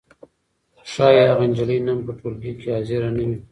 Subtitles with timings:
[0.91, 3.37] ښايي هغه نجلۍ نن په ټولګي کې حاضره نه وي.